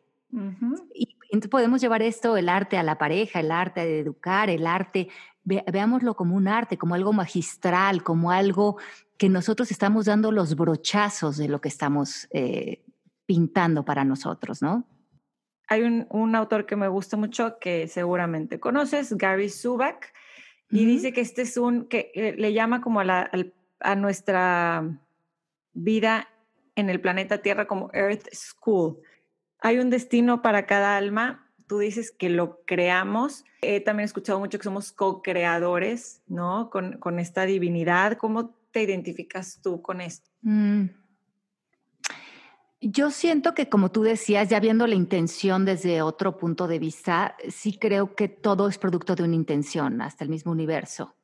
[0.95, 4.65] Y entonces podemos llevar esto, el arte a la pareja, el arte de educar, el
[4.65, 5.09] arte,
[5.43, 8.77] veámoslo como un arte, como algo magistral, como algo
[9.17, 12.83] que nosotros estamos dando los brochazos de lo que estamos eh,
[13.25, 14.87] pintando para nosotros, ¿no?
[15.67, 20.13] Hay un, autor que me gusta mucho que seguramente conoces, Gary Subak,
[20.69, 23.29] y dice que este es un, que eh, le llama como a,
[23.79, 24.83] a nuestra
[25.73, 26.27] vida
[26.75, 29.01] en el planeta Tierra como Earth School
[29.61, 31.40] hay un destino para cada alma.
[31.71, 33.45] Tú dices que lo creamos.
[33.61, 36.69] He también escuchado mucho que somos co-creadores, ¿no?
[36.69, 38.17] Con, esta divinidad.
[38.17, 40.29] ¿Cómo te identificas tú con esto?
[40.41, 40.87] Mm.
[42.81, 47.37] Yo siento que, como tú decías, ya viendo la intención desde otro punto de vista,
[47.47, 51.15] sí creo que todo es producto de una intención, hasta el mismo universo.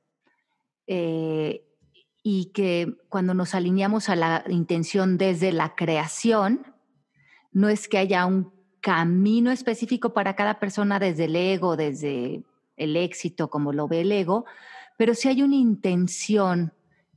[0.87, 1.67] Eh,
[2.23, 6.73] y que cuando nos alineamos a la intención desde la creación,
[7.51, 8.56] no es que haya un
[8.87, 12.45] camino específico para cada persona desde el ego, desde
[12.77, 14.45] el éxito, como lo ve el ego,
[14.97, 16.71] pero sí hay una intención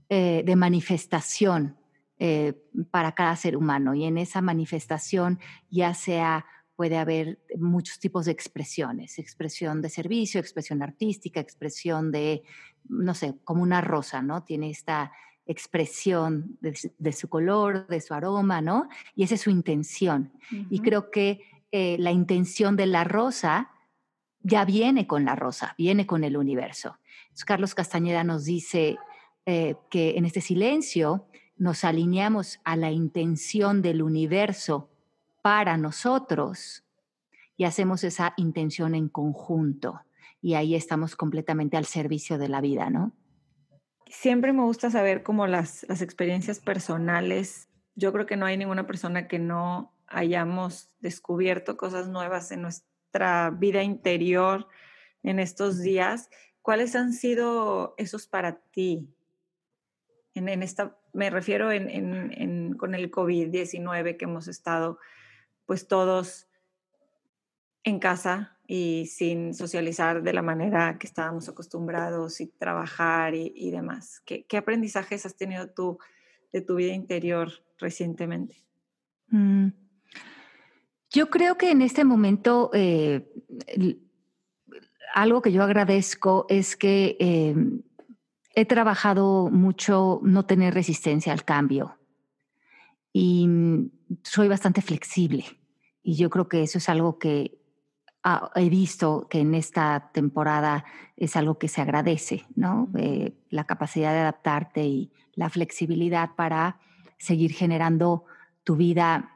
[0.09, 1.77] eh, de manifestación
[2.19, 2.55] eh,
[2.91, 5.39] para cada ser humano y en esa manifestación
[5.71, 12.43] ya sea puede haber muchos tipos de expresiones, expresión de servicio, expresión artística, expresión de,
[12.89, 14.43] no sé, como una rosa, ¿no?
[14.43, 15.13] Tiene esta
[15.47, 18.89] expresión de, su color, de su aroma, ¿no?
[19.15, 20.33] Y esa es su intención.
[20.71, 21.41] Y creo que
[21.73, 23.71] eh, la intención de la rosa
[24.43, 26.99] ya viene con la rosa, viene con el universo.
[27.47, 28.99] Carlos Castañeda nos dice
[29.47, 34.91] eh, que en este silencio nos alineamos a la intención del universo
[35.43, 36.85] para nosotros
[37.57, 40.01] y hacemos esa intención en conjunto.
[40.43, 43.13] Y ahí estamos completamente al servicio de la vida, ¿no?
[44.11, 47.69] siempre me gusta saber cómo las, las experiencias personales.
[47.95, 53.51] Yo creo que no hay ninguna persona que no hayamos descubierto cosas nuevas en nuestra
[53.51, 54.69] vida interior
[55.23, 56.29] en estos días.
[56.63, 59.09] ¿Cuáles han sido esos para ti?
[60.35, 64.99] En, en esta, me refiero en, en, con el COVID-19 que hemos estado
[65.67, 66.49] pues todos
[67.85, 74.23] en casa y sin socializar de la manera que estábamos acostumbrados y trabajar y, demás.
[74.25, 75.99] ¿Qué, aprendizajes has tenido tú
[76.53, 78.63] de tu vida interior recientemente?
[79.29, 79.69] Mm.
[81.11, 83.29] Yo creo que en este momento eh,
[85.15, 87.55] algo que yo agradezco es que eh,
[88.55, 91.99] he trabajado mucho no tener resistencia al cambio
[93.13, 93.91] y mm,
[94.23, 95.45] soy bastante flexible.
[96.03, 97.61] Y yo creo que eso es algo que
[98.23, 100.85] Ah, he visto que en esta temporada
[101.17, 102.91] es algo que se agradece, ¿no?
[102.99, 106.79] Eh, la capacidad de adaptarte y la flexibilidad para
[107.17, 108.27] seguir generando
[108.63, 109.30] tu vida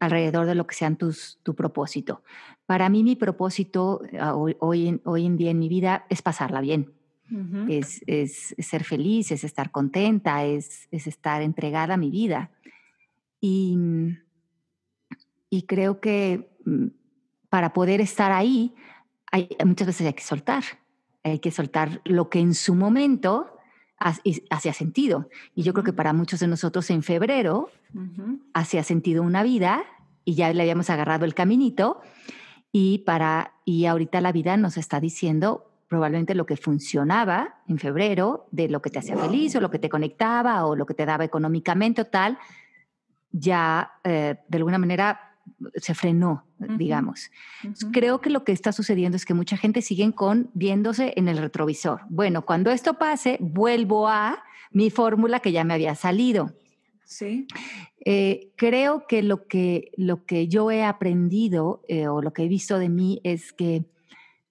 [0.00, 2.22] alrededor de lo que sean tus, tu propósito.
[2.66, 4.86] Para mí mi propósito ah, hoy, hoy,
[5.26, 6.92] en, día en mi vida es pasarla bien.
[7.68, 12.50] es, es, ser feliz, es estar contenta, es, es estar entregada a mi vida.
[13.40, 13.76] Y,
[15.50, 16.86] y creo que mm,
[17.48, 18.74] para poder estar ahí,
[19.30, 20.64] hay, muchas veces hay que soltar.
[21.24, 23.57] Hay que soltar lo que en su momento
[23.98, 25.28] hacía sentido.
[25.54, 27.70] Y yo creo que para muchos de nosotros en febrero
[28.54, 29.84] hacía sentido una vida
[30.24, 32.00] y ya le habíamos agarrado el caminito
[32.70, 38.46] y para y ahorita la vida nos está diciendo probablemente lo que funcionaba en febrero
[38.50, 41.06] de lo que te hacía feliz o lo que te conectaba o lo que te
[41.06, 42.38] daba económicamente o tal
[43.30, 45.27] ya eh, de alguna manera
[45.74, 47.30] se frenó, digamos.
[47.92, 51.38] Creo que lo que está sucediendo es que mucha gente sigue con viéndose en el
[51.38, 52.02] retrovisor.
[52.08, 56.52] Bueno, cuando esto pase, vuelvo a mi fórmula que ya me había salido.
[57.04, 57.46] Sí.
[58.04, 62.48] Eh, creo que lo, que lo que yo he aprendido eh, o lo que he
[62.48, 63.86] visto de mí es que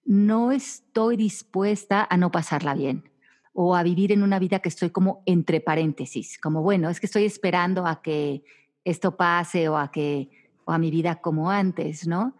[0.04, 3.04] no estoy dispuesta a no pasarla bien
[3.52, 7.06] o a vivir en una vida que estoy como entre paréntesis, como bueno, es que
[7.06, 8.44] estoy esperando a que
[8.84, 10.30] esto pase o a que
[10.68, 12.36] o a mi vida como antes, ¿no?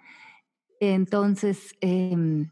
[0.80, 2.50] Entonces, em,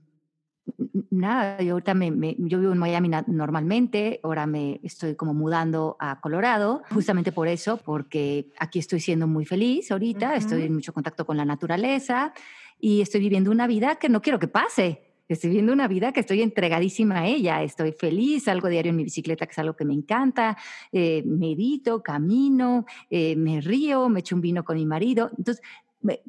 [1.11, 6.18] nada, yo ahorita me, yo vivo en Miami normalmente, ahora me estoy como mudando a
[6.22, 11.27] Colorado, justamente por eso, porque aquí estoy siendo muy feliz ahorita, estoy en mucho contacto
[11.27, 12.33] con la naturaleza
[12.81, 15.05] y estoy viviendo una vida que no quiero que pase.
[15.29, 19.05] Estoy viviendo una vida que estoy entregadísima a ella, estoy feliz, salgo diario en mi
[19.05, 20.57] bicicleta, que es algo que me encanta,
[20.93, 25.31] eh, medito, camino, eh, me río, me echo un vino con mi marido.
[25.37, 25.62] Entonces,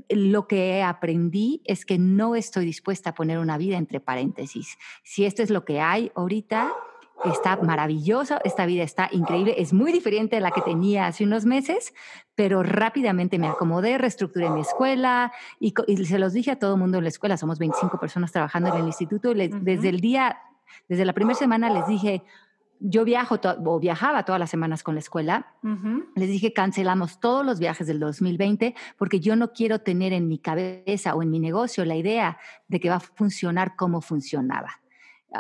[0.10, 4.78] lo que aprendí es que no estoy dispuesta a poner una vida entre paréntesis.
[5.04, 6.74] Si esto es lo que hay ahorita,
[7.26, 11.46] está maravilloso, esta vida está increíble, es muy diferente de la que tenía hace unos
[11.46, 11.94] meses,
[12.36, 15.74] pero rápidamente me acomodé, reestructuré mi escuela y,
[16.06, 18.82] se los dije a todo el mundo en la escuela, somos 25 personas trabajando en
[18.82, 20.38] el instituto, desde el día,
[20.88, 22.24] desde la primera semana les dije,
[22.80, 25.56] yo viajo o viajaba todas las semanas con la escuela.
[26.16, 30.38] Les dije, cancelamos todos los viajes del 2020 porque yo no quiero tener en mi
[30.38, 32.38] cabeza o en mi negocio la idea
[32.68, 34.80] de que va a funcionar como funcionaba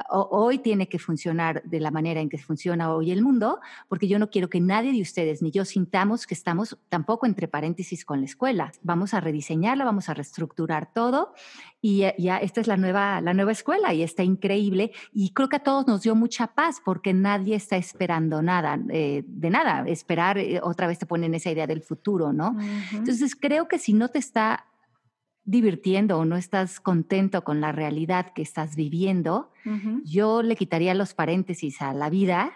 [0.09, 4.19] hoy tiene que funcionar de la manera en que funciona hoy el mundo, porque yo
[4.19, 8.19] no quiero que nadie de ustedes ni yo sintamos que estamos tampoco entre paréntesis con
[8.19, 8.71] la escuela.
[8.81, 11.33] Vamos a rediseñarla, vamos a reestructurar todo
[11.81, 15.57] y ya esta es la nueva, la nueva escuela y está increíble y creo que
[15.57, 19.83] a todos nos dio mucha paz porque nadie está esperando nada, eh, de nada.
[19.87, 22.57] Esperar, eh, otra vez te ponen esa idea del futuro, ¿no?
[22.93, 24.65] Entonces creo que si no te está
[25.47, 29.49] divirtiendo o no estás contento con la realidad que estás viviendo,
[30.03, 32.51] yo le quitaría los paréntesis a la vida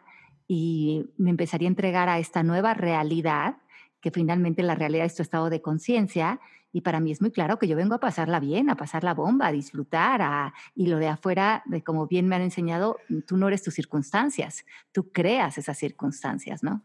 [0.48, 3.56] y me empezaría a entregar a esta nueva realidad,
[4.02, 6.42] que finalmente la realidad es tu estado de conciencia.
[6.74, 9.14] Y para mí es muy claro que yo vengo a pasarla bien, a pasar la
[9.14, 13.48] bomba, a disfrutar, y lo de afuera, de como bien me han enseñado, tú no
[13.48, 16.82] eres tus circunstancias, tú creas esas circunstancias, ¿no?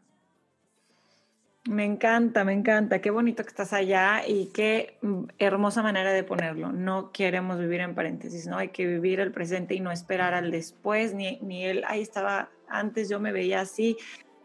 [1.69, 3.01] Me encanta, me encanta.
[3.01, 6.73] Qué bonito que estás allá y qué mm, hermosa manera de ponerlo.
[6.73, 8.59] No queremos vivir en paréntesis, ¿no?
[8.59, 12.51] Hay que vivir el presente y no esperar al después, ni, ni él, ahí estaba
[12.69, 13.97] antes, yo me veía así.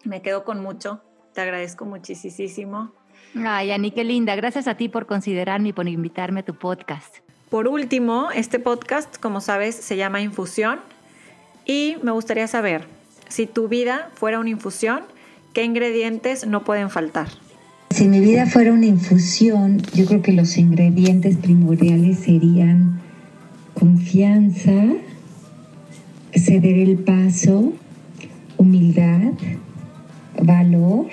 [0.04, 1.02] Me quedo con mucho.
[1.34, 2.92] Te agradezco muchísimo.
[3.36, 4.36] Ay, Ani, qué linda.
[4.36, 7.18] Gracias a ti por considerarme y por invitarme a tu podcast.
[7.50, 10.80] Por último, este podcast, como sabes, se llama Infusión
[11.66, 12.86] y me gustaría saber
[13.28, 15.04] si tu vida fuera una infusión,
[15.54, 17.28] ¿Qué ingredientes no pueden faltar?
[17.90, 23.02] Si mi vida fuera una infusión, yo creo que los ingredientes primordiales serían
[23.74, 24.72] confianza,
[26.34, 27.74] ceder el paso,
[28.56, 29.34] humildad,
[30.42, 31.08] valor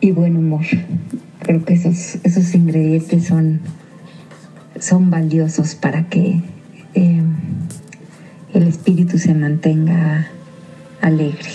[0.00, 0.64] y buen humor.
[1.40, 3.60] Creo que esos, esos ingredientes son,
[4.80, 6.40] son valiosos para que
[6.94, 7.22] eh,
[8.54, 10.30] el espíritu se mantenga
[11.04, 11.50] alegre.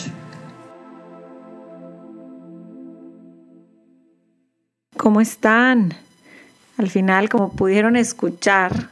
[4.95, 5.95] ¿Cómo están?
[6.77, 8.89] Al final, como pudieron escuchar,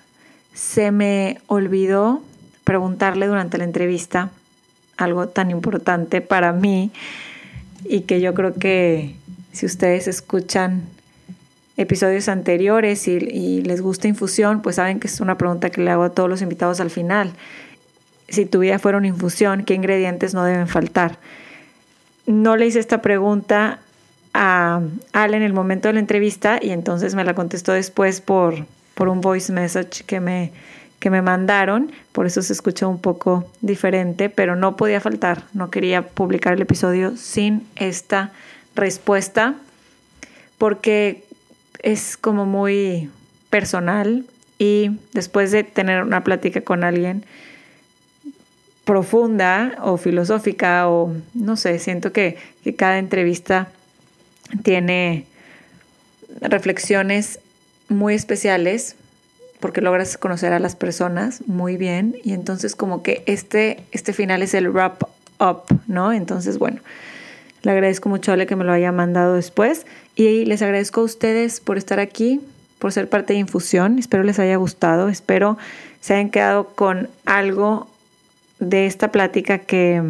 [0.53, 2.23] se me olvidó
[2.63, 4.31] preguntarle durante la entrevista
[4.97, 6.91] algo tan importante para mí
[7.85, 9.15] y que yo creo que
[9.51, 10.83] si ustedes escuchan
[11.77, 15.91] episodios anteriores y, y, les gusta infusión, pues saben que es una pregunta que le
[15.91, 17.33] hago a todos los invitados al final
[18.29, 21.17] si tu vida fuera una infusión, ¿qué ingredientes no deben faltar?
[22.25, 23.79] No le hice esta pregunta
[24.33, 24.81] a
[25.13, 29.07] Ale en el momento de la entrevista y entonces me la contestó después por, por
[29.07, 30.51] un voice message que me,
[30.99, 35.69] que me mandaron, por eso se escuchó un poco diferente, pero no podía faltar, no
[35.69, 38.31] quería publicar el episodio sin esta
[38.75, 39.55] respuesta,
[40.57, 41.23] porque
[41.83, 43.09] es como muy
[43.49, 44.25] personal
[44.57, 47.23] y después de tener una plática con alguien,
[48.87, 52.37] profunda o filosófica o no sé, siento que,
[52.77, 53.69] cada entrevista
[54.63, 55.25] tiene
[56.41, 57.39] reflexiones
[57.89, 58.95] muy especiales
[59.59, 64.41] porque logras conocer a las personas muy bien y entonces como que este, este final
[64.41, 65.03] es el wrap
[65.39, 66.11] up, ¿no?
[66.11, 66.81] Entonces, bueno,
[67.63, 69.85] le agradezco mucho a Ale que me lo haya mandado después
[70.15, 72.41] y les agradezco a ustedes por estar aquí,
[72.79, 75.57] por ser parte de Infusión, espero les haya gustado, espero
[75.99, 77.87] se hayan quedado con algo
[78.59, 80.01] de esta plática que,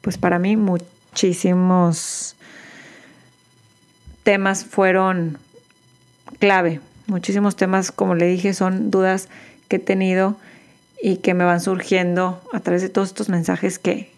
[0.00, 2.36] pues para mí, muchísimos
[4.22, 5.38] temas fueron
[6.38, 6.80] clave.
[7.06, 9.28] Muchísimos temas, como le dije, son dudas
[9.68, 10.36] que he tenido
[11.00, 14.10] y que me van surgiendo a través de todos estos mensajes que,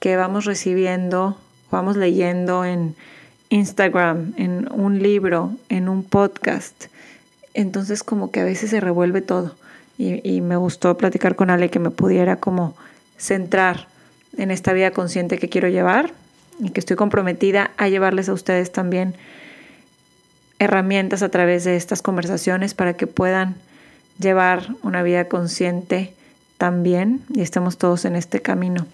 [0.00, 1.38] que vamos recibiendo,
[1.70, 2.96] vamos leyendo en
[3.50, 6.86] Instagram, en un libro, en un podcast.
[7.54, 9.54] Entonces como que a veces se revuelve todo
[10.00, 12.74] y, me gustó platicar con Ale que me pudiera como
[13.18, 13.86] centrar
[14.38, 16.12] en esta vida consciente que quiero llevar
[16.58, 19.14] y que estoy comprometida a llevarles a ustedes también
[20.58, 23.56] herramientas a través de estas conversaciones para que puedan
[24.18, 26.14] llevar una vida consciente
[26.56, 28.86] también y estemos todos en este camino.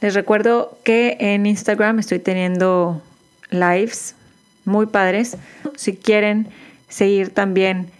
[0.00, 3.02] Les recuerdo que en Instagram estoy teniendo
[3.50, 4.14] lives
[4.64, 5.36] muy padres.
[5.76, 6.48] Si quieren
[6.88, 7.90] seguir también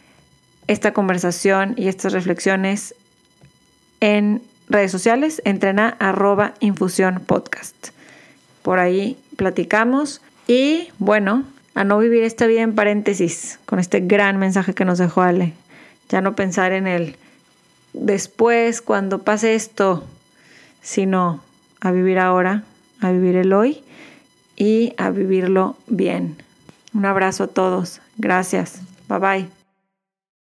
[0.73, 2.95] esta conversación y estas reflexiones
[4.01, 7.89] en redes sociales, entren a arroba infusión podcast.
[8.63, 11.45] Por ahí platicamos y bueno,
[11.75, 15.53] a no vivir esta vida en paréntesis con este gran mensaje que nos dejó Ale.
[16.09, 17.17] Ya no pensar en el
[17.93, 20.05] después, cuando pase esto,
[20.81, 21.43] sino
[21.81, 22.65] a vivir ahora,
[23.01, 23.83] a vivir el hoy
[24.57, 26.37] y a vivirlo bien.
[26.95, 28.01] Un abrazo a todos.
[28.19, 28.81] Gracias.
[29.09, 29.62] Bye bye.